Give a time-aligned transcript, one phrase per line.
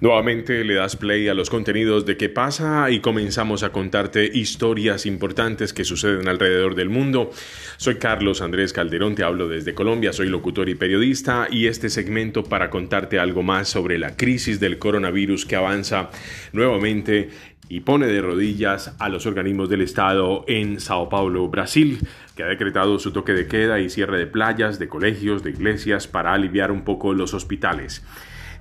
[0.00, 5.04] Nuevamente le das play a los contenidos de qué pasa y comenzamos a contarte historias
[5.04, 7.30] importantes que suceden alrededor del mundo.
[7.76, 12.44] Soy Carlos Andrés Calderón, te hablo desde Colombia, soy locutor y periodista y este segmento
[12.44, 16.08] para contarte algo más sobre la crisis del coronavirus que avanza
[16.54, 17.28] nuevamente
[17.68, 21.98] y pone de rodillas a los organismos del Estado en Sao Paulo, Brasil,
[22.34, 26.08] que ha decretado su toque de queda y cierre de playas, de colegios, de iglesias
[26.08, 28.02] para aliviar un poco los hospitales.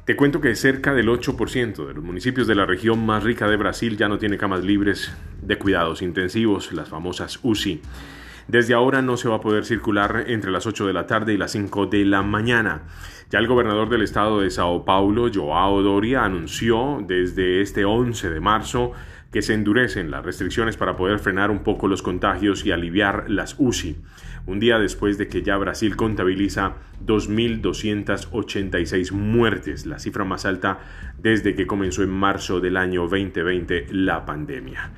[0.10, 3.58] Te cuento que cerca del 8% de los municipios de la región más rica de
[3.58, 7.80] Brasil ya no tiene camas libres de cuidados intensivos, las famosas UCI.
[8.48, 11.38] Desde ahora no se va a poder circular entre las 8 de la tarde y
[11.38, 12.88] las 5 de la mañana.
[13.30, 18.40] Ya el gobernador del estado de Sao Paulo, Joao Doria, anunció desde este 11 de
[18.40, 18.94] marzo
[19.32, 23.56] que se endurecen las restricciones para poder frenar un poco los contagios y aliviar las
[23.60, 23.98] UCI,
[24.46, 26.76] un día después de que ya Brasil contabiliza
[27.06, 30.80] 2.286 muertes, la cifra más alta
[31.18, 34.92] desde que comenzó en marzo del año 2020 la pandemia.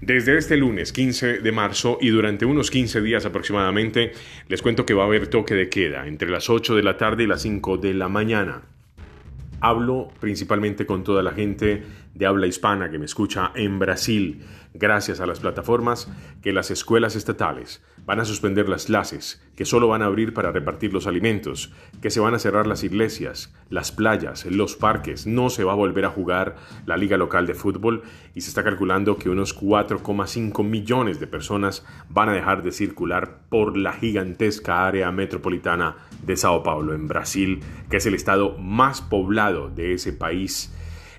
[0.00, 4.12] Desde este lunes 15 de marzo y durante unos 15 días aproximadamente,
[4.46, 7.24] les cuento que va a haber toque de queda entre las 8 de la tarde
[7.24, 8.62] y las 5 de la mañana.
[9.60, 11.82] Hablo principalmente con toda la gente
[12.14, 16.08] de habla hispana que me escucha en Brasil, gracias a las plataformas
[16.42, 20.52] que las escuelas estatales van a suspender las clases, que solo van a abrir para
[20.52, 25.50] repartir los alimentos, que se van a cerrar las iglesias, las playas, los parques, no
[25.50, 26.54] se va a volver a jugar
[26.86, 28.04] la liga local de fútbol
[28.36, 33.40] y se está calculando que unos 4,5 millones de personas van a dejar de circular
[33.48, 37.58] por la gigantesca área metropolitana de Sao Paulo en Brasil,
[37.90, 40.72] que es el estado más poblado de ese país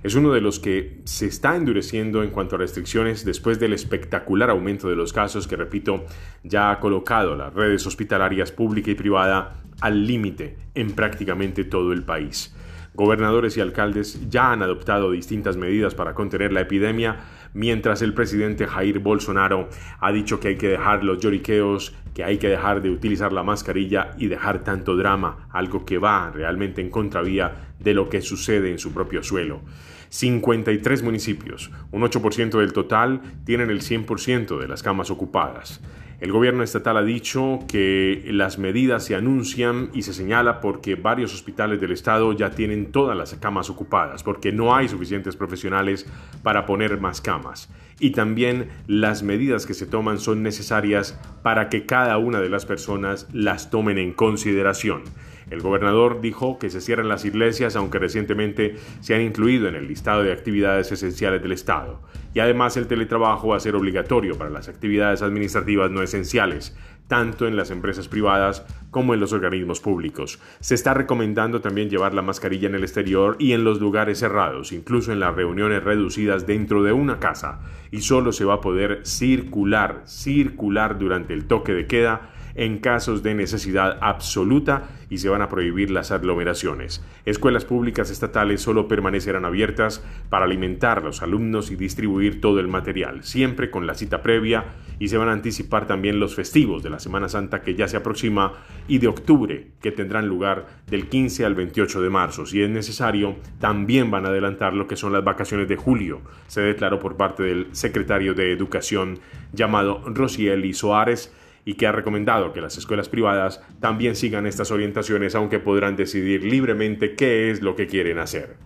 [0.03, 4.49] es uno de los que se está endureciendo en cuanto a restricciones después del espectacular
[4.49, 6.05] aumento de los casos que, repito,
[6.43, 12.03] ya ha colocado las redes hospitalarias pública y privada al límite en prácticamente todo el
[12.03, 12.53] país.
[12.99, 17.21] Gobernadores y alcaldes ya han adoptado distintas medidas para contener la epidemia,
[17.53, 19.69] mientras el presidente Jair Bolsonaro
[20.01, 23.41] ha dicho que hay que dejar los lloriqueos, que hay que dejar de utilizar la
[23.41, 28.69] mascarilla y dejar tanto drama, algo que va realmente en contravía de lo que sucede
[28.69, 29.61] en su propio suelo.
[30.09, 35.79] 53 municipios, un 8% del total, tienen el 100% de las camas ocupadas.
[36.19, 41.33] El gobierno estatal ha dicho que las medidas se anuncian y se señala porque varios
[41.33, 46.05] hospitales del estado ya tienen todas las camas ocupadas, porque no hay suficientes profesionales
[46.43, 47.69] para poner más camas.
[48.01, 52.65] Y también las medidas que se toman son necesarias para que cada una de las
[52.65, 55.03] personas las tomen en consideración.
[55.49, 59.87] El gobernador dijo que se cierran las iglesias, aunque recientemente se han incluido en el
[59.87, 62.01] listado de actividades esenciales del Estado.
[62.33, 66.75] Y además el teletrabajo va a ser obligatorio para las actividades administrativas no esenciales,
[67.07, 70.39] tanto en las empresas privadas como en los organismos públicos.
[70.59, 74.71] Se está recomendando también llevar la mascarilla en el exterior y en los lugares cerrados,
[74.71, 77.61] incluso en las reuniones reducidas dentro de una casa.
[77.89, 83.23] Y solo se va a poder circular, circular durante el toque de queda en casos
[83.23, 87.03] de necesidad absoluta y se van a prohibir las aglomeraciones.
[87.25, 92.67] Escuelas públicas estatales solo permanecerán abiertas para alimentar a los alumnos y distribuir todo el
[92.67, 94.65] material, siempre con la cita previa
[94.99, 97.97] y se van a anticipar también los festivos de la Semana Santa que ya se
[97.97, 98.53] aproxima
[98.87, 102.45] y de octubre que tendrán lugar del 15 al 28 de marzo.
[102.45, 106.21] Si es necesario, también van a adelantar lo que son las vacaciones de julio.
[106.47, 109.19] Se declaró por parte del secretario de Educación
[109.53, 111.33] llamado Rosieli Soares
[111.69, 116.43] y que ha recomendado que las escuelas privadas también sigan estas orientaciones aunque podrán decidir
[116.43, 118.57] libremente qué es lo que quieren hacer.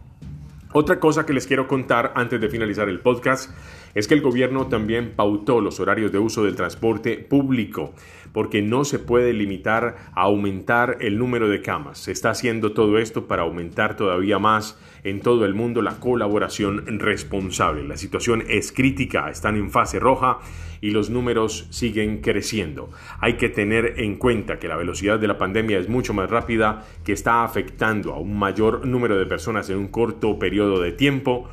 [0.72, 3.52] Otra cosa que les quiero contar antes de finalizar el podcast
[3.96, 7.94] es que el gobierno también pautó los horarios de uso del transporte público,
[8.32, 12.00] porque no se puede limitar a aumentar el número de camas.
[12.00, 17.00] Se está haciendo todo esto para aumentar todavía más en todo el mundo la colaboración
[17.00, 17.88] responsable.
[17.88, 20.40] La situación es crítica, están en fase roja
[20.82, 22.90] y los números siguen creciendo.
[23.20, 26.86] Hay que tener en cuenta que la velocidad de la pandemia es mucho más rápida,
[27.06, 31.50] que está afectando a un mayor número de personas en un corto periodo de tiempo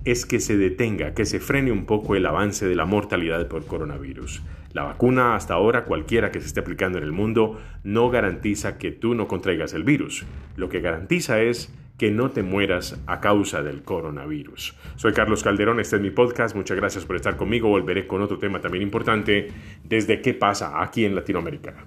[0.04, 3.68] es que se detenga, que se frene un poco el avance de la mortalidad por
[3.68, 4.42] coronavirus.
[4.72, 8.92] La vacuna hasta ahora, cualquiera que se esté aplicando en el mundo, no garantiza que
[8.92, 10.26] tú no contraigas el virus.
[10.56, 14.76] Lo que garantiza es que no te mueras a causa del coronavirus.
[14.96, 18.40] Soy Carlos Calderón, este es mi podcast, muchas gracias por estar conmigo, volveré con otro
[18.40, 19.50] tema también importante
[19.84, 21.86] desde qué pasa aquí en Latinoamérica.